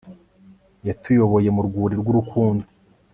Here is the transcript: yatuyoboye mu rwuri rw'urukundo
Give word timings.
yatuyoboye 0.87 1.49
mu 1.55 1.61
rwuri 1.67 1.93
rw'urukundo 2.01 2.65